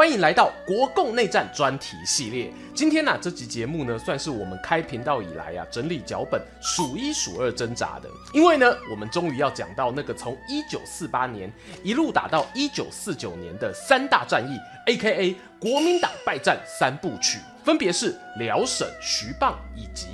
[0.00, 2.50] 欢迎来到国共内战专题系列。
[2.74, 8.08] 今天呢、这集节目呢，算是我们开频道以来啊，整理脚本数一数二挣扎的。
[8.32, 14.58] 因为呢，我们终于要讲到那个从一九四八年一路打到一九四九年的三大战役
[14.90, 20.09] ，AKA 国民党败战三部曲，分别是辽沈、徐蚌以及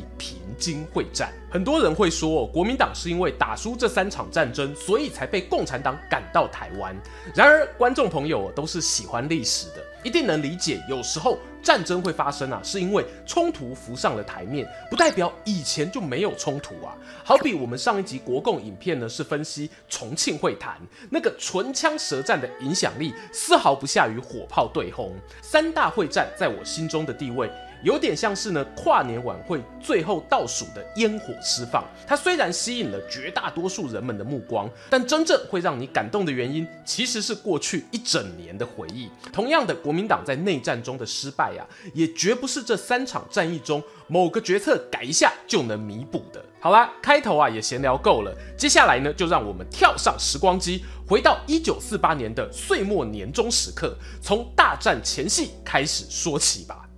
[0.59, 1.33] 津会战。
[1.51, 6.95] 很多人会说，国民党是因为打输这三场战争，所以才被共产党赶到台湾。
[7.35, 16.95] 然而，观众朋友都是喜欢历史的，一定能理解，有时候战争会发生啊，是因为冲突浮上了台面，不代表以前就没有冲突啊。
[17.25, 25.15] 好比我们上一集国共影片呢，是分析重庆会谈那个唇枪舌战的影响力，丝毫不下于火炮对轰。
[25.41, 27.51] 三大会战在我心中的地位。
[27.83, 39.09] 有点像是呢跨年晚会最后倒数的烟火释放，它虽然吸引了绝大多数人们的目光，但真正会让你感动的原因，其实是过去一整年的回忆。
[39.33, 41.63] 同样的，国民党在内战中的失败啊，
[41.95, 46.45] 也绝不是这三场战役中某个决策改一下就能弥补的。
[46.59, 56.89] 好啦，开头啊也闲聊够了，接下来呢就让我们跳上时光机，回到一九四八年的岁末年终时刻，从大战前夕开始说起吧。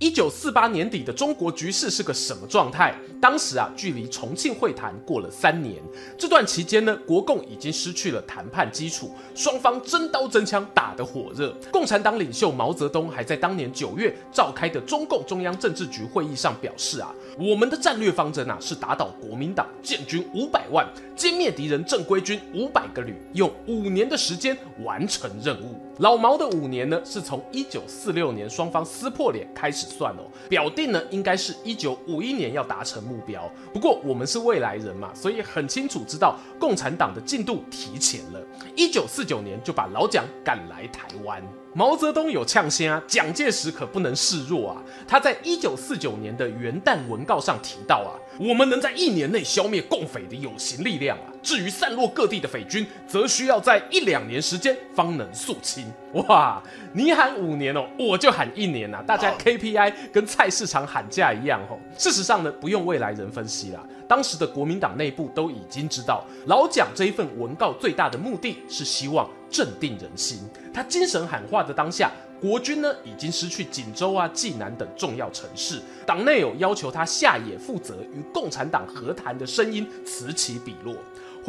[0.00, 2.94] 一九四八年底的中国局势是个什么状态？
[3.20, 5.76] 当时啊，距离重庆会谈过了三年。
[6.16, 11.54] 这段期间呢，国共已经失去了谈判基础，双方真刀真枪打得火热。
[11.70, 25.80] 共产党领袖毛泽东还在当年九月召开的中共中央政治局会议上表示啊，我们的战略方针啊是打倒国民党，建军五百万，歼灭敌人正规军五百个旅，用五年的时间完成任务。
[26.00, 33.50] 老毛的五年呢，是从一九四六年双方撕破脸开始算哦，表定呢应该是一九五一年要达成目标。
[33.72, 38.46] 不过我们是未来人嘛，所以很清楚知道共产党的进度提前了，
[38.76, 41.42] 一九四九年就把老蒋赶来台湾。
[41.72, 44.82] 毛泽东有呛声啊，蒋介石可不能示弱啊！
[45.06, 55.86] 他在一九四九年的元旦文告上提到啊，我们能在一年内消灭共匪的有形力量啊，至于散落各地的匪军，则需要在一两年时间方能肃清。
[56.12, 56.62] 哇，
[56.92, 59.02] 你喊五年哦，我就喊一年呐！
[59.06, 61.78] 大家 KPI 跟菜市场喊价一样哦。
[61.96, 70.40] 事实上呢，不用未来人分析啦，当时的国民党内部都已经知道，老蒋这一份文告最大的目的是希望镇定人心。
[70.74, 80.96] 他精神喊话的当下，国军呢已经失去锦州啊、济南等重要城市，党内有要求他下野负责与共产党和谈的声音此起彼落。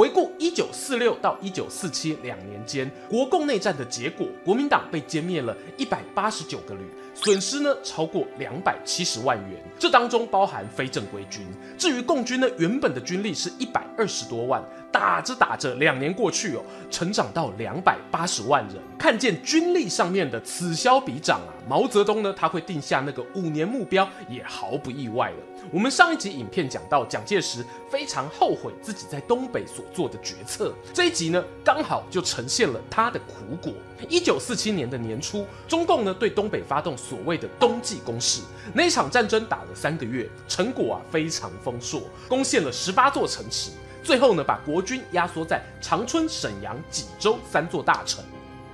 [0.01, 6.81] 回顾一九四六到一九四七两年间国共内战的结果，国民党被歼灭了一百八十九个旅，
[7.13, 11.45] 损失呢超过两百七十万元，这当中包含非正规军。
[11.77, 18.75] 至于共军呢，原本的军力是一百二十多万，打着打着，两年过去哦，成长到两百八十万人。
[18.97, 25.37] 看见军力上面的此消彼长啊，毛泽东呢他会定下那个五年目标，也毫不意外了。
[25.71, 30.73] 我们上一集影片讲到，蒋介石非常后悔自己在东北所做的决策。
[30.93, 33.73] 这一集呢，刚好就呈现了他的苦果。
[34.09, 38.41] 一九四七年的年初，中共呢对东北发动所谓的冬季攻势，
[38.73, 43.69] 那场战争打了三个月，成果啊非常丰硕，攻陷了十八座城池，
[44.03, 48.23] 最后呢把国军压缩在长春、沈阳、济州三座大城。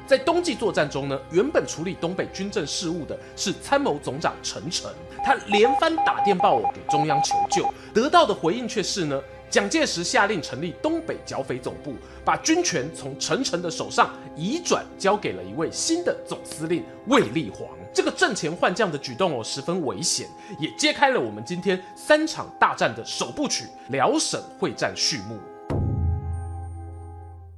[0.05, 4.89] 在冬季作战中呢，原本处理东北军政事务的是参谋总长陈诚，
[5.21, 17.69] 他连番打电报给中央求救，得到的回应却是呢，蒋介石下令成立东北剿匪总部，把军权从陈诚的手上移转交给了一位新的总司令卫立煌。
[17.93, 20.27] 这个阵前换将的举动哦，十分危险，
[20.59, 25.39] 也揭开了我们今天三场大战的首部曲——辽沈会战序幕。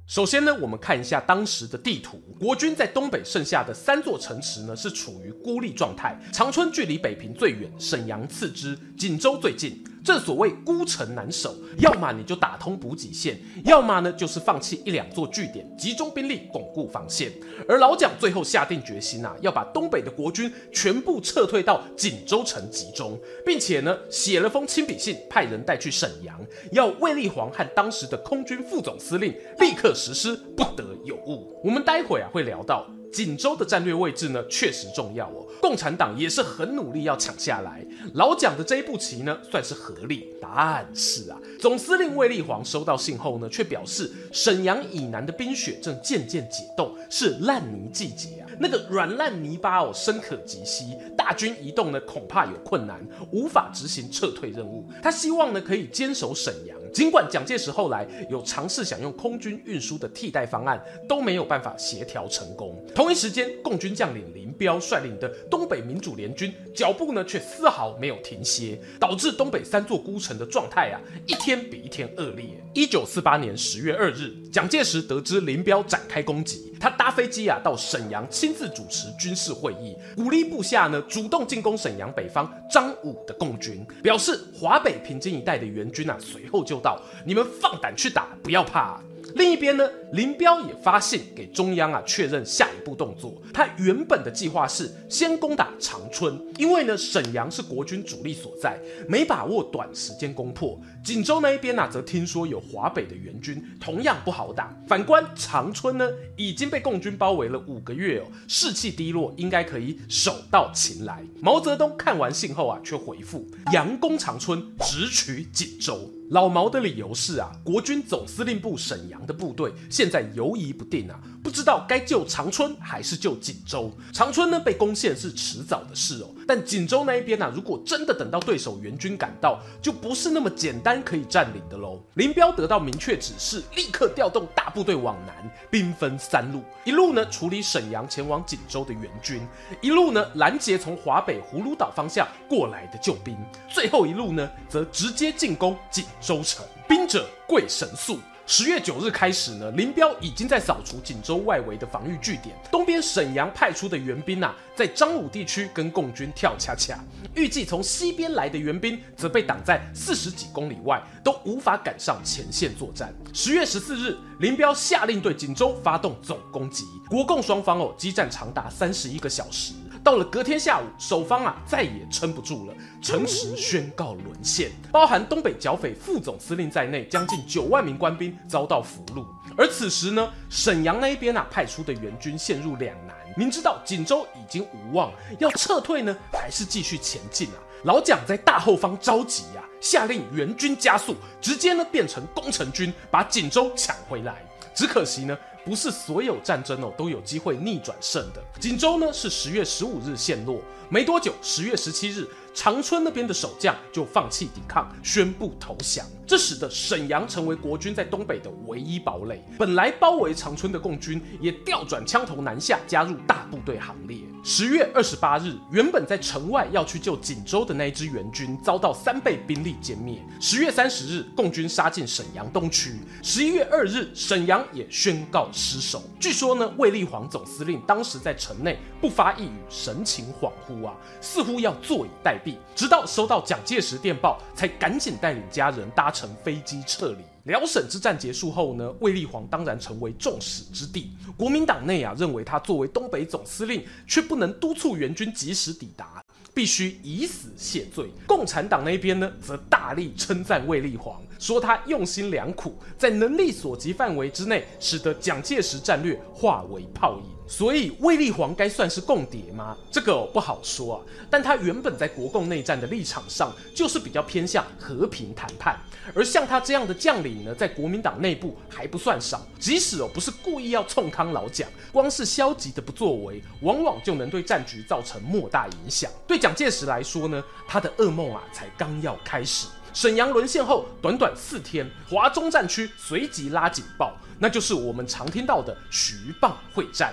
[0.06, 2.20] 首先呢，我们看一下当时的地图。
[2.40, 6.18] 国军在东北剩下的三座城池呢，是处于孤立状态。
[6.32, 9.84] 长春距离北平最远，沈阳次之，锦州最近。
[10.04, 17.32] 正所谓孤城难守，要么你就打通补给线，要么呢就是放弃一两座据点，集中兵力巩固防线。
[17.68, 26.40] 而老蒋最后下定决心啊，要把东北的国军全部撤退到锦州城集中，并且呢写了封亲笔信，派人带去沈阳，
[26.72, 31.60] 要卫立煌和当时的空军副总司令立刻实施，不得有误。
[31.62, 32.86] 我们待会啊会聊到。
[33.12, 37.84] 锦州的战略位置呢确实重要哦，共产党也是很努力要抢下来。
[38.14, 53.00] 老蒋的这一步棋呢算是合理，但是啊，总司令卫立煌收到信后呢，却表示沈阳以南的冰雪正渐渐解冻，是烂泥季节啊，那个软烂泥巴哦深可及膝，大军移动呢恐怕有困难，
[53.32, 54.88] 无法执行撤退任务。
[55.02, 56.79] 他希望呢可以坚守沈阳。
[56.92, 62.76] 尽管蒋介石后来有尝试想用空军运输的替代方案，都没有办法协调成功。
[62.94, 72.46] 同一时间，共军将领林彪率领的东北民主联军脚步呢却丝毫没有停歇，导致东北三座孤城的状态啊一天比一天恶劣。
[72.74, 86.79] 一九四八年十月二日，蒋介石得知林彪展开攻击，他搭飞机啊到沈阳亲自主持军事会议，鼓励部下呢主动进攻沈阳北方张武的共军，表示华北平津一带的援军啊随后就。
[86.80, 89.00] 到你们放胆去打，不要怕。
[89.36, 93.40] 另一边呢，林彪也发信给中央啊，确认下一步动作。
[93.54, 100.80] 他原本的计划是先攻打长春，因为呢，沈阳是国军主力所在，没把握短时间攻破。
[101.04, 104.76] 锦州那一边呢、则听说有华北的援军，同样不好打。
[104.88, 111.22] 反观长春呢，已经被共军包围了五个月哦，士气低落，应该可以手到擒来。
[111.40, 116.10] 毛泽东看完信后啊，却回复：佯攻长春，直取锦州。
[116.30, 123.92] 老毛的理由是啊，国军总司令部沈阳的部队现在犹疑不定啊，不知道该救长春还是救锦州。
[124.12, 132.02] 长春呢被攻陷是迟早的事哦，但锦州那一边啊，如果真的等到对手援军赶到，就不是那么简单可以占领的喽。
[132.14, 139.46] 林彪得到明确指示，立刻调动大部队往南，兵分三路：一路呢处理沈阳前往锦州的援军，
[139.80, 143.36] 一路呢拦截从华北葫芦岛方向过来的救兵，
[143.68, 146.04] 最后一路呢则直接进攻锦。
[146.20, 148.18] 州城兵者贵神速。
[148.52, 152.52] 十月九日开始呢，林彪已经在扫除锦州外围的防御据点。
[152.68, 156.98] 东边沈阳派出的援兵啊，在张武地区跟共军跳恰恰。
[157.36, 163.14] 预计从西边来的援兵则被挡在四十几公里外，都无法赶上前线作战。
[163.32, 166.84] 十月十四日，林彪下令对锦州发动总攻击。
[167.08, 169.74] 国共双方哦，激战长达三十一个小时。
[170.02, 179.24] 到了隔天下午，守方啊再也撑不住了，城池宣告沦陷，包含东北剿匪副总司令在内，将近九万名官兵遭到俘虏。
[179.58, 187.60] 而此时呢，沈阳那边啊派出的援军陷入两难，明知道锦州已经无望，要撤退呢，还是继续前进啊？
[187.84, 194.42] 老蒋在大后方着急呀、啊，下令援军加速，直接呢变成攻城军，把锦州抢回来。
[194.72, 195.36] 只可惜呢。
[195.70, 198.42] 不是所有战争哦都有机会逆转胜的。
[198.58, 206.04] 锦州呢是十月十五日陷落，没多久，十月十七日，长春那边的守将就放弃抵抗，宣布投降。
[206.26, 209.44] 这使得沈阳成为国军在东北的唯一堡垒。
[209.56, 214.18] 本来包围长春的共军也调转枪头南下，加入大部队行列。
[214.42, 220.18] 十月二十八日，原本在城外要去救锦州的那一支援军，遭到三倍兵力歼灭。
[220.40, 222.94] 十月三十日，共军杀进沈阳东区。
[223.22, 226.02] 十一月二日，沈阳也宣告失守。
[226.18, 232.56] 据说呢，卫立煌总司令当时在城内不发一语，神情恍惚啊，似乎要坐以待毙。
[232.74, 237.18] 直到收到蒋介石电报，才赶紧带领家人搭乘飞机撤离。
[237.44, 241.10] 辽沈之战结束后呢，卫立煌当然成为众矢之的。
[241.36, 246.22] 国民党内啊，认为他作为东北总司令，却不能督促援军及时抵达，
[246.52, 248.10] 必须以死谢罪。
[248.26, 257.24] 共产党那边呢，则大力称赞卫立煌，说他用心良苦，在能力所及范围之内，使得蒋介石战略化为泡影。
[257.48, 259.76] 所以卫立煌该算是共谍吗？
[259.90, 261.00] 这个不好说啊。
[261.28, 265.76] 但他原本在国共内战的立场上，就是比较偏向和平谈判。
[266.14, 269.44] 而像他这样的将领呢，在国民党内部还不算少。
[269.58, 276.08] 即使哦不是故意要冲康老蒋，光是消极的不作为，往往就能对战局造成莫大影响。
[276.28, 279.66] 对蒋介石来说呢，他的噩梦啊才刚要开始。
[279.92, 287.12] 沈阳沦陷后，短短四天，华中战区随即拉警报，那就是我们常听到的徐蚌会战。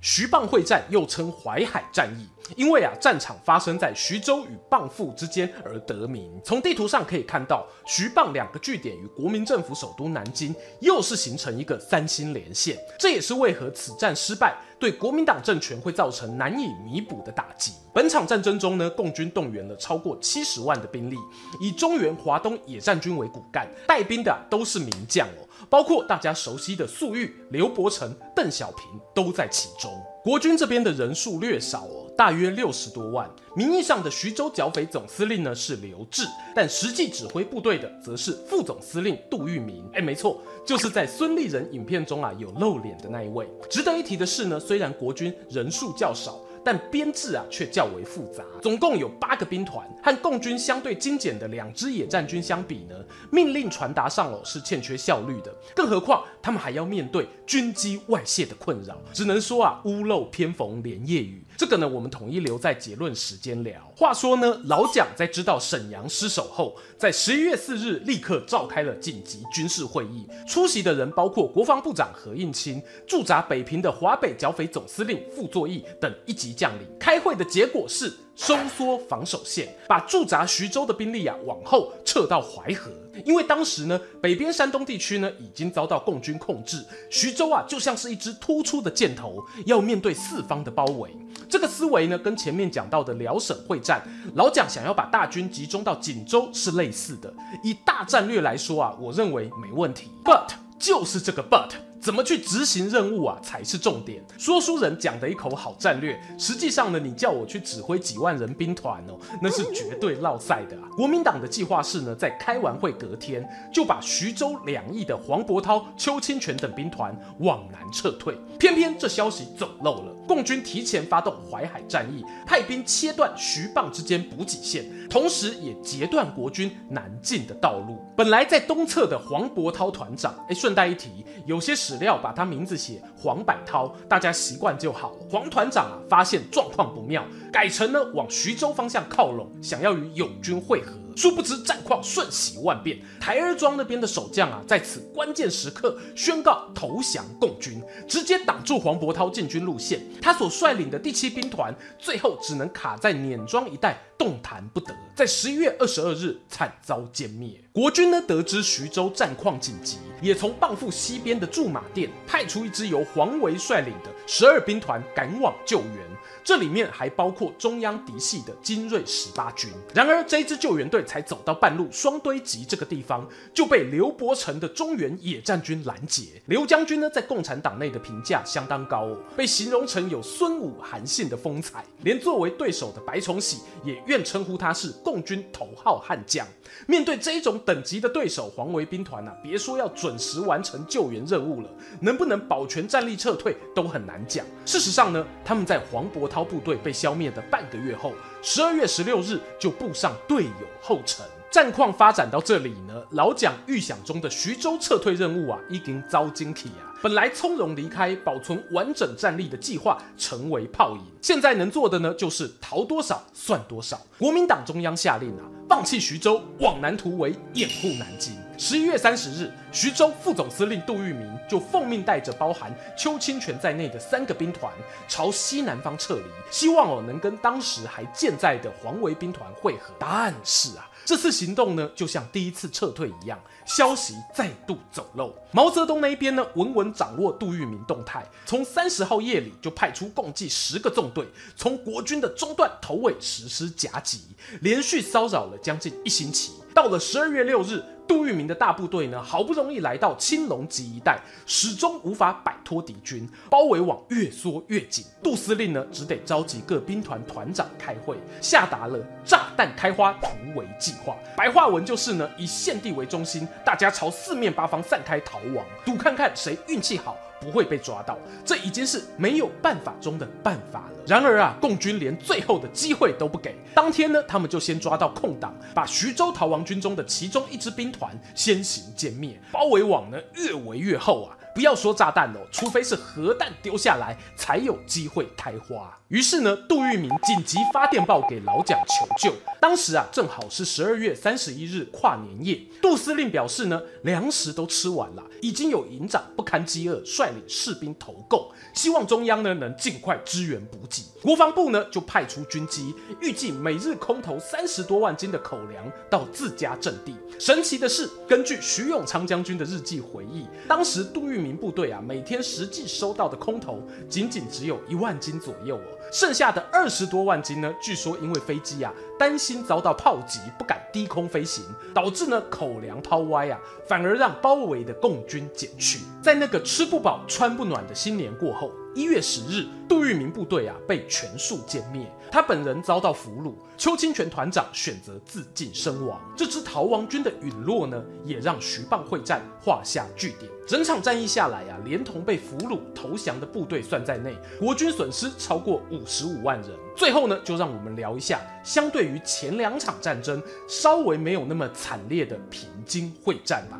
[0.00, 6.40] 徐蚌会战又称淮海战役，因为啊战场发生在徐州与蚌埠之间而得名。
[6.44, 12.78] 从地图上可以看到，徐蚌两个据点与国民政府首都南京又是形成一个三星连线。
[12.98, 17.72] 这也是为何此战失败对国民党政权会造成难以弥补的打击。
[17.92, 21.16] 本场战争中呢，共军动员了超过七十万的兵力，
[21.60, 25.48] 以中原华东野战军为骨干，带兵的都是名将哦。
[25.70, 29.90] 包括大家熟悉的粟裕、刘伯承、邓小平都在其中。
[30.26, 33.30] 国军这边的人数略少哦，大约六十多万。
[33.54, 39.88] 名义上的徐州剿匪总司令呢是刘峙，但实际指挥部队的则是副总司令杜聿明。
[39.92, 43.48] 哎，没错，就是在孙立人影片中啊有露脸的那一位。
[43.70, 46.40] 值得一提的是呢，虽然国军人数较少。
[46.66, 52.96] 但编制啊却较为复杂，总共有八个兵团，和共军相对精简的两支野战军相比呢，
[53.30, 55.54] 命令传达上哦是欠缺效率的。
[55.76, 61.40] 更何况他们还要面对军机外泄的困扰，只能说啊屋漏偏逢连夜雨。
[61.56, 63.80] 这个呢，我们统一留在结论时间聊。
[63.96, 76.86] 话说呢，老蒋在知道沈阳失守后，在十一月四日立刻召开了紧急军事会议，出席的人包括国防部长何应钦、驻扎北平的华北剿匪总司令傅作义等一级将领。
[76.98, 82.90] 开会的结果是收缩防守线，把驻扎徐州的兵力啊往后撤到淮河。
[83.24, 91.10] 因为当时呢，北边山东地区呢已经遭到共军控制，徐州啊就像是一支突出的箭头，要面对四方的包围。
[91.48, 94.02] 这个思维呢，跟前面讲到的辽沈会战，
[94.34, 97.32] 老蒋想要把大军集中到锦州是类似的。
[97.62, 100.10] 以大战略来说啊，我认为没问题。
[100.22, 100.48] But
[100.78, 101.85] 就是这个 But。
[102.06, 104.22] 怎么去执行任务啊，才是重点。
[104.38, 110.86] 说书人讲的一口好战略，实际上呢，你叫我去指挥几万人兵团哦，那是绝对落赛的啊。
[110.96, 113.44] 国民党的计划是呢，在开完会隔天
[113.74, 118.38] 就把徐州两翼的黄伯韬、邱清泉等兵团往南撤退。
[118.56, 127.98] 偏偏这消息走漏了，共军提前发动淮海战役，派兵切断徐蚌之间补给线，同时也截断国军南进的道路。
[128.16, 135.16] 本来在东侧的黄伯韬团长，哎，顺带一提，有些时史料把他名字写黄百韬，大家习惯就好。
[135.30, 140.92] 黄团长啊，发现状况不妙，改成呢往徐州方向靠拢，想要与友军会合。
[141.16, 149.98] 殊不知战况瞬息万变，台儿庄那边的守将啊，在此关键时刻宣告投降共军，直接挡住黄伯韬进军路线。
[150.20, 154.94] 他所率领的第七兵团最后只能卡在碾庄一带，动弹不得。
[155.14, 157.60] 在十一月二十二日惨遭歼灭。
[157.72, 166.06] 国军呢得知徐州战况紧急，也从蚌埠西边的驻马店派出一支由黄维率领的十二兵团赶往救援。
[166.42, 169.68] 这里面还包括中央嫡系的精锐十八军。
[169.92, 176.40] 然而，这支救援队才走到半路，双堆集这个地方就被刘伯承的中原野战军拦截。
[176.46, 181.84] 刘将军呢，在共产党内的评价相当高哦，被形容成有孙武、韩信的风采。
[182.02, 186.46] 连作为对手的白崇禧也愿称呼他是共军头号悍将。
[186.86, 191.68] 面对这一种等级的对手，黄维兵团啊，别说要准时完成救援任务了，
[192.00, 194.44] 能不能保全战力撤退都很难讲。
[194.64, 201.24] 事实上呢，他们在黄伯韬部队被消灭的半个月后，十二月十六日就步上队友后尘。
[201.48, 206.92] 战况发展到这里呢，老蒋预想中的徐州撤退任务啊，已经遭惊起啊！
[207.06, 211.02] 本来从容离开、保存完整战力的计划成为泡影。
[211.22, 213.96] 现在能做的呢，就是逃多少算多少。
[214.18, 218.36] 国民党中央下令啊，放弃徐州，往南突围，掩护南京。
[218.58, 224.72] 十一月三十日，徐州副总司令杜聿明就奉命带着包含邱清泉在内的三个兵团
[225.06, 229.94] 朝西南方撤离，希望哦能跟当时还健在的黄维兵团会合。
[229.96, 235.32] 但是啊，这次行动呢，就像第一次撤退一样，消息再度走漏。
[235.52, 244.22] 毛泽东那一边呢，稳稳掌握杜聿明动态，从三十号夜里就派出共计十个纵队，从国军的中段头尾实施夹击，
[244.62, 246.52] 连续骚扰了将近一星期。
[246.74, 247.80] 到了十二月六日。
[248.06, 255.04] 杜聿明的大部队呢，好不容易来到青龙集一带，始终无法摆脱敌军包围网，越缩越紧。
[255.22, 261.16] 杜司令呢，只得召集各兵团团长开会，下达了炸弹开花突围计划。
[261.36, 267.16] 白话文就是呢，以献地为中心，大家朝四面八方散开逃亡，赌看看谁运气好。
[267.40, 271.02] 不会被抓到，这已经是没有办法中的办法了。
[271.06, 273.54] 然而啊，共军连最后的机会都不给。
[273.74, 279.40] 当天呢，他们就先抓到空档，把徐州逃亡军中的其中一支兵团先行歼灭。
[279.52, 281.36] 包围网呢，越围越厚啊。
[281.54, 285.90] 不要说炸弹了，除非是核弹丢下来，才有机会开花。
[286.08, 289.34] 于是呢，杜聿明紧急发电报给老蒋求救。
[289.60, 292.60] 当时啊，正好是十二月三十一日跨年夜。
[292.80, 301.02] 杜司令表示呢，粮食都吃完了，已经有营长不堪饥饿，率领士兵投共，希望中央呢能尽快支援补给。
[301.22, 307.16] 国防部呢就派出军机，预计每日空投三十多万斤的口粮到自家阵地。
[307.40, 311.56] 神奇的是，根据徐永昌将军的日记回忆，当时杜聿明。
[311.56, 326.00] 部队啊，每天实际收到的空投仅仅只有一万斤左右哦，剩下的二十多万斤呢，据说因为飞机啊担心遭到炮击，不敢低空飞行，导致呢口粮抛歪啊，反而让包围的共军减去。
[326.22, 328.72] 在那个吃不饱穿不暖的新年过后。
[328.94, 336.20] 一月十日，杜聿明部队啊被全数歼灭，他本人遭到俘虏，邱清泉团长选择自尽身亡。
[336.36, 340.50] 这支逃亡军的陨落呢，也让徐蚌会战画下句点。
[340.66, 346.70] 整场战役下来啊，连同被俘虏投降的部队算在内，国军损失超过五十五万人。
[346.96, 353.78] 最后呢，就让我们聊一下，相对于前两场战争，稍微没有那么惨烈的平津会战吧。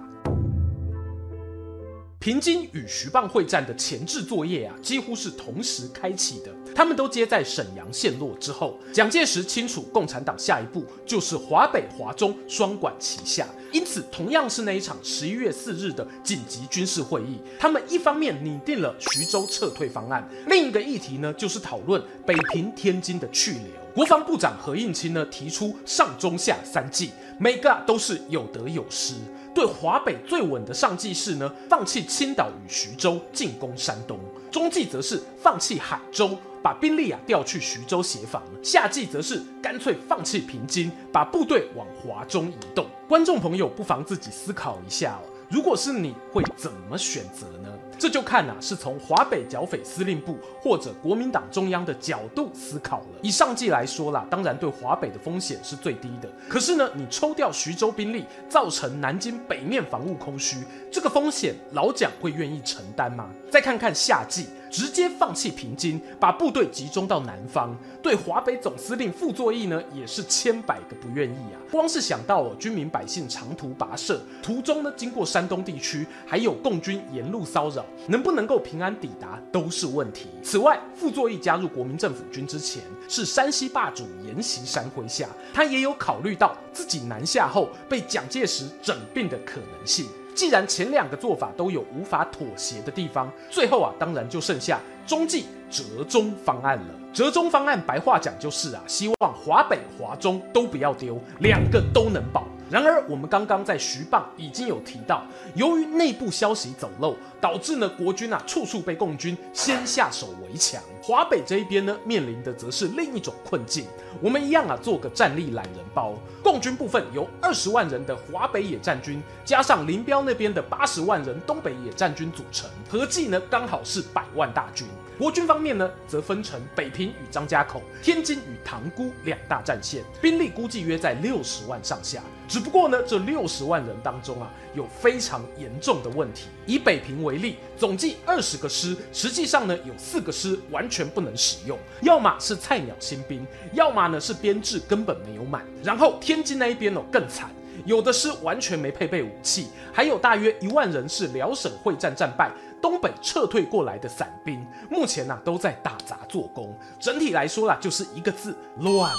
[2.26, 6.50] 平津与徐蚌会战的前置作业啊，几乎是同时开启的。
[6.74, 8.76] 他们都接在沈阳陷落之后。
[8.92, 13.46] 蒋介石清楚，共产党下一步就是华北、华中双管齐下。
[13.70, 23.70] 因此，同样是那一场十一月四日的紧急军事会议，他们一方面拟定了徐州撤退方案，另一个议题呢，就是讨论北平、天津的去留。
[23.94, 29.14] 国防部长何应钦呢，提出上中下三计，每个都是有得有失。
[29.56, 34.18] 对华北最稳的上计是呢，放弃青岛与徐州，进攻山东；
[34.52, 42.84] 中计则是放弃海州，把兵力啊调去徐州协防；下计则是干脆放弃平津，把部队往华中移动。
[43.08, 47.68] 观众朋友不妨自己思考一下哦，如果是你会怎么选择呢？
[47.98, 53.06] 这就看呐、啊，是从华北剿匪司令部或者国民党中央的角度思考了。
[53.22, 56.28] 以上计来说啦，当然对华北的风险是最低的。
[56.48, 60.58] 可是呢，你抽调徐州兵力，造成南京北面防务空虚，
[60.92, 63.30] 这个风险老蒋会愿意承担吗？
[63.50, 64.48] 再看看下季。
[64.70, 71.56] 直接放弃平津，把部队集中到南方，对华北总司令傅作义呢，也是千百个不愿意啊。
[71.70, 80.28] 光是想到哦，军民百姓长途跋涉，途中呢经过山东地区，还有共军沿路骚扰，能不能够平安抵达都是问题。
[80.42, 90.06] 此外，傅作义加入国民政府军之前，是山西霸主阎锡山麾下，他也有考虑到自己南下后被蒋介石整并的可能性。
[90.36, 96.94] 既然前两个做法都有无法妥协的地方，最后啊，当然就剩下中继折中方案了。
[97.12, 102.46] 折中方案白话讲就是啊，希望华北、华中都不要丢，两个都能保。
[102.68, 105.22] 然而，我们刚刚在徐蚌已经有提到，
[105.54, 110.82] 由于内部消息走漏，导致呢国军啊处处被共军先下手为强。
[111.00, 113.86] 华北这一边呢面临的则是另一种困境。
[114.20, 124.88] 我们一样啊做个战力懒人包，共军部分由二十万人的华北野战军，加上林彪那边的八十万人东北野战军组成，合计呢刚好是百万大军。
[125.18, 132.22] 国军方面呢则分成北平与张家口、天津与塘沽两大战线，兵力估计约在六十万上下。
[132.46, 136.48] 只不过呢，这六十万人当中啊，有非常严重的问题。
[136.66, 145.64] 以北平为例，总计二十个师，实际上呢，有四个师完全不能使用，要么是菜鸟新兵，要么呢是编制根本没有满。
[145.82, 147.50] 然后天津那一边哦更惨，
[147.84, 156.76] 有的师完全没配备武器，还有大约一万人是辽沈会战战败， 东北撤退过来的散兵，目前呢、都在打杂做工。
[157.00, 159.10] 整体来说啦，就是一个字：乱。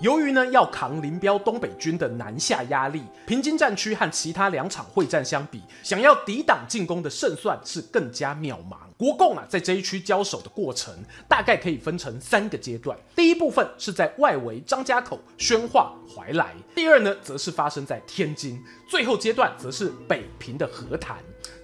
[0.00, 8.78] 由于呢要扛林彪东北军的南下压力，平津战区和其他两场会战相比，想要抵挡进攻的胜算是更加渺茫。
[8.96, 10.94] 国共啊在这一区交手的过程，
[11.28, 12.96] 大概可以分成三个阶段。
[13.14, 18.56] 第一部分是在外围张家口、宣化、怀来；第二呢则是发生在天津；
[18.88, 21.18] 最后阶段则是北平的和谈。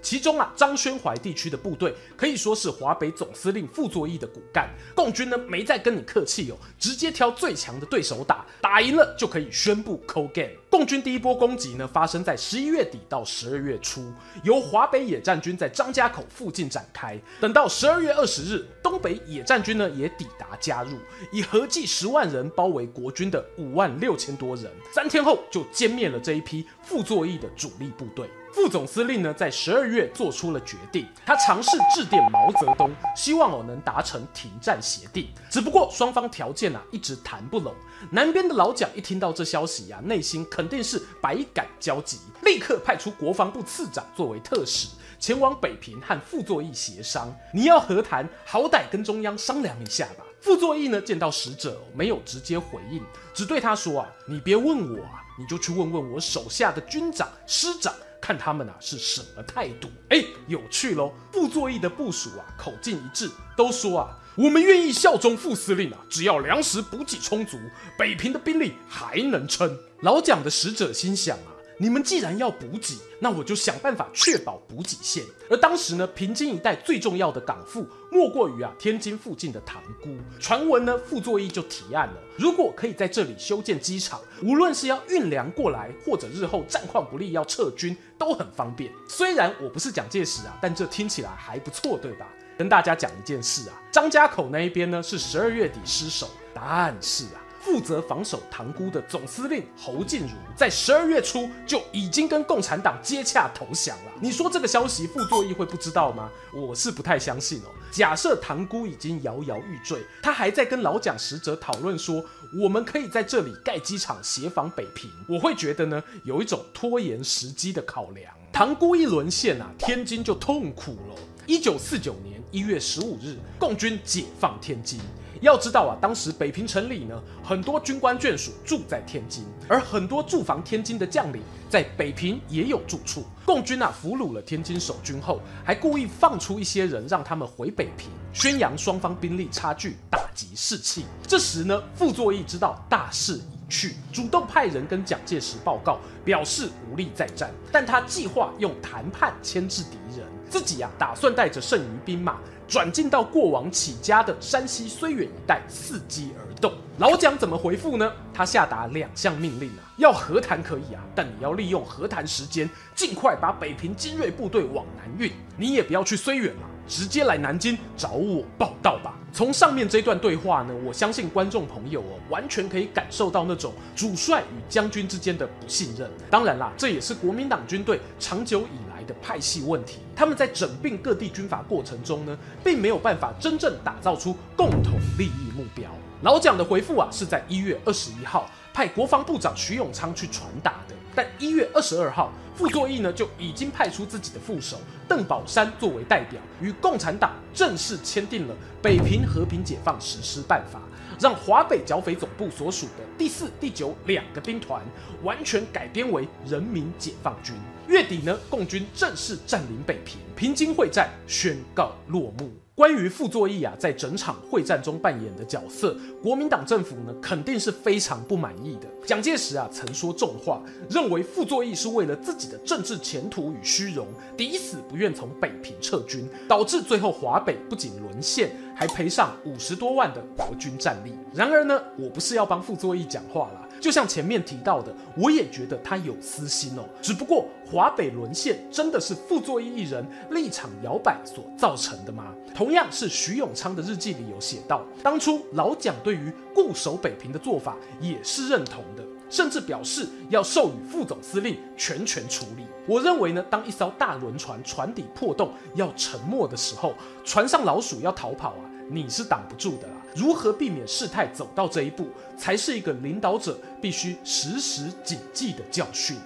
[0.07, 4.73] 其中啊，张宣怀地区的部队可以说是华北总司令傅作义的骨干。
[4.95, 10.53] 共军呢没再跟你客气哦，直接挑最强的对手打，打赢了就可以宣布扣 game。
[10.71, 14.13] 共军第一波攻击呢发生在十一月底到十二月初，
[14.45, 17.21] 由华北野战军在张家口附近展开。
[17.41, 20.97] 等到十二月二十日，东北野战军呢也抵达加入，
[21.33, 28.31] 以合计十万人包围国军的五万六千多人，三天后就歼灭了这一批傅作义的主力部队。
[28.57, 35.29] 副总司令呢，在十二月做出了决定，他尝试致电毛泽东，希望我能达成停战协定。
[35.51, 37.75] 只不过双方条件啊，一直谈不拢。
[38.11, 44.89] 南边的老蒋一听到这消息呀、内心肯定是百感交集，立刻派出国防部次长作为特使，
[45.19, 47.31] 前往北平和傅作义协商。
[47.53, 50.25] 你要和谈，好歹跟中央商量一下吧。
[50.41, 53.03] 傅作义呢，见到使者没有直接回应，
[53.35, 57.93] 只对他说啊，你别问我啊，你就去问问我手下的军长、师长。
[58.27, 59.89] 看他们啊是什么态度？
[60.09, 61.13] 哎，有趣喽！
[61.33, 67.57] 傅作义的部署啊口径一致，都说啊，我们愿意效忠副司令啊，只要粮食补给充足，
[67.97, 69.79] 北平的兵力还能撑。
[70.01, 71.55] 老蒋的使者心想啊。
[71.79, 75.23] 你们既然要补给，那我就想办法确保补给线。
[75.51, 80.17] 而当时呢，平津一带最重要的港埠莫过于啊天津附近的塘沽。
[80.41, 88.91] 传闻呢，傅作义就提案了，如果可以在这里修建机场，无论是要运粮过来，或者日后战况不利要撤军，都很方便。
[89.07, 92.27] 虽然我不是蒋介石啊，但这听起来还不错，对吧？
[92.57, 97.45] 跟大家讲一件事啊，张家口那一边呢是十二月底失守，但是啊。
[97.67, 104.13] 负责防守塘沽的总司令侯静茹，在十二月初就已经跟共产党接洽投降了。
[104.21, 106.31] 你说这个消息傅作义会不知道吗？
[106.55, 107.69] 我是不太相信哦。
[107.91, 112.25] 假设塘沽已经摇摇欲坠，他还在跟老蒋使者讨论说，
[112.63, 118.33] 我们可以在这里盖机场协防北平，我会觉得呢，有一种拖延时机的考量。
[118.53, 121.17] 塘沽一沦陷啊，天津就痛苦了。
[121.47, 125.01] 一九四九年一月十五日，共军解放天津。
[125.41, 133.25] 要知道啊，当时北平城里呢，很多军官眷属住在天津，而很多驻防天津的将领在北平也有住处。
[133.45, 141.05] 共军啊，俘虏了天津守军后，还故意放出一些人让他们回北平，宣扬双方兵力差距，打击士气。
[141.27, 152.39] 这时呢，傅作义知道大势已去，主动派人跟蒋介石报告，表示无力再战，但他计划用谈判牵制敌人，自己啊，打算带着剩余兵马。
[152.69, 156.73] 转进到过往起家的山西绥远一带，伺机而动。
[156.99, 158.11] 老蒋怎么回复呢？
[158.35, 165.31] 他下达两项命令啊，要和谈可以啊，但你要利用和谈时间，尽快把北平精锐部队往南运。
[165.57, 169.15] 你也不要去绥远了，直接来南京找我报道吧。
[169.33, 176.11] 从上面这段对话呢，我相信观众朋友哦，完全可以感受到那种主帅与将军之间的不信任。
[176.31, 179.99] 当然啦，这也是国民党军队长久以来的派系问题。
[180.15, 185.91] 他们在整并各地军阀过程中呢，并没有办法真正打造出共同利益目标。
[186.23, 190.95] 老蒋的回复啊，是在一月二十一号派国防部长徐永昌去传达的。
[191.15, 200.79] 但一月二十二号，傅作义呢就已经派出自己的副手邓宝山作为代表，与共产党正式签订了《北平和平解放实施办法》，
[201.19, 204.83] 让华北剿匪总部所属的第四、第九两个兵团
[205.23, 207.55] 完全改编为人民解放军。
[207.89, 212.51] 月底呢，共军正式占领北平，平津会战宣告落幕。
[212.75, 218.87] 关于傅作义啊，在整场会战中扮演的角色，国民党政府呢肯定是非常不满意的。
[219.07, 231.15] 蒋介石啊曾说重话，认为傅作义是为了自己的政治前途与虚荣，抵死不愿从北平撤军，导致最后华北不仅沦陷，还赔上五十多万的国军战力。
[231.33, 233.63] 然而呢，我不是要帮傅作义讲话啦。
[233.81, 236.85] 就像前面提到的，我也觉得他有私心哦。
[237.01, 242.35] 只不过华北沦陷真的是傅作义一人立场摇摆所造成的吗？
[242.55, 252.65] 同样是徐永昌的日记里有写到，当初老蒋对于固守北平的做法也是认同的，甚至表示要授予副总司令全权处理。
[252.87, 259.95] 我认为呢，当一艘大轮船船底破洞要沉没的时候，船上老鼠要逃跑啊，你是挡不住的啦。
[260.15, 262.09] 如何避免事态走到这一步，
[262.39, 266.17] 才是一个领导者必须时时谨记的教训。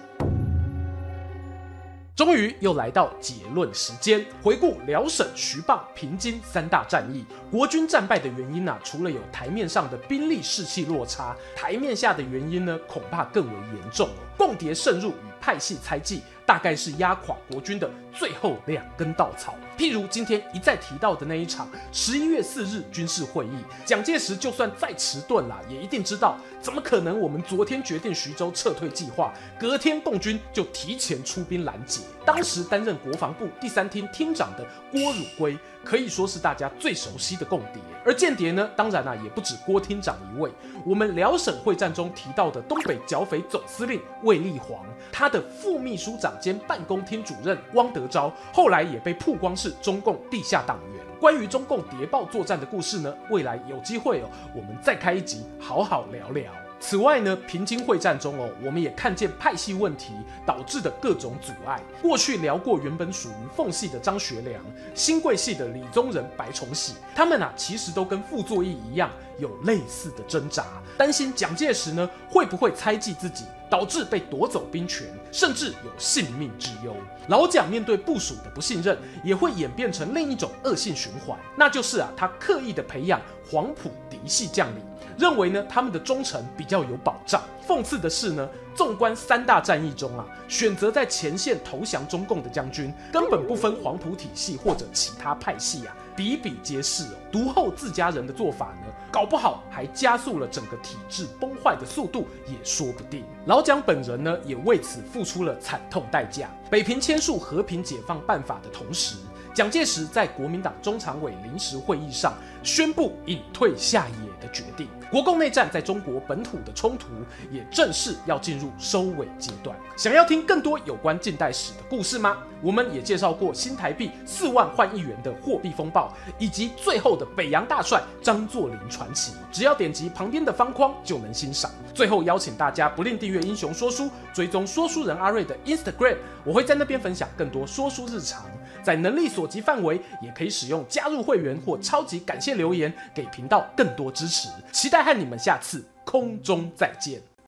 [2.13, 14.09] 终于又来到结论时间，回顾辽沈、徐蚌、平津三大战役，国军战败的原因啊，除了有台面上的兵力士气落差，台面下的原因呢，恐怕更为严重。
[14.37, 16.21] 共谍渗入与派系猜忌。
[16.51, 19.55] 大概是压垮国军的最后两根稻草。
[19.77, 32.01] 譬如今天一再提到的那一场十一月四日军事会议，蒋介石就算再迟钝啦，也一定知道，怎么可能我们昨天决定徐州撤退计划，隔天共军就提前出兵拦截。
[32.25, 37.81] 当时担任国防部第三厅厅长的郭汝瑰，可以说是大家最熟悉的共谍。
[38.03, 40.49] 而间谍呢，当然啊，也不止郭厅长一位。
[40.83, 46.31] 我们辽沈会战中提到的东北剿匪总司令卫立煌，他的副秘书长。
[46.41, 51.05] 兼办公厅主任汪德昭，后来也被曝光是中共地下党员。
[51.19, 56.51] 关于中共谍报作战的故事呢，未来有机会哦，我们再开一集好好聊聊。
[56.81, 60.13] 此外呢，平津会战中哦，我们也看见派系问题
[60.45, 61.79] 导致的各种阻碍。
[62.01, 64.61] 过去聊过，原本属于奉系的张学良、
[64.95, 70.65] 新贵系的李宗仁、白崇禧，他们啊，其实都跟傅作义一样，有类似的挣扎，
[70.97, 73.45] 担心蒋介石呢会不会猜忌自己。
[73.71, 76.93] 导致被夺走兵权，甚至有性命之忧。
[77.29, 84.83] 老蒋面对部属的不信任，也会演变成另一种恶性循环，那就是啊，他刻意的培养黄埔嫡系将领，
[85.17, 87.41] 认为呢他们的忠诚比较有保障。
[87.67, 95.95] 讽刺的是呢，纵观三大战役中啊，选择在前线投降中共的将军，根本不分黄埔体系或者其他派系啊。
[96.13, 103.23] 比比皆是哦，独厚自家人的做法呢，搞不好还加速了整个体制崩坏的速度，也说不定。
[103.45, 106.49] 老蒋本人呢，也为此付出了惨痛代价。
[106.69, 109.15] 北平签署和平解放办法的同时，
[109.53, 112.33] 蒋介石在国民党中常委临时会议上
[112.63, 114.87] 宣布隐退下野的决定。
[115.09, 117.07] 国共内战在中国本土的冲突
[117.51, 119.77] 也正式要进入收尾阶段。
[119.97, 122.37] 想要听更多有关近代史的故事吗？
[122.61, 129.33] 我们也介绍过新台币四万换一元的货币风暴，以及最后的北洋大帅张作霖传奇。
[129.51, 131.69] 只要点击旁边的方框就能欣赏。
[131.93, 138.45] 最后邀请大家不吝订阅英雄说书，追踪说书人阿瑞的 Instagram，我会在那边分享更多说书日常。
[138.83, 144.49] 在能力所及范围，也可以使用加入会员或超级感谢留言，给频道更多支持。
[144.71, 147.30] 期待和你们下次空中再见。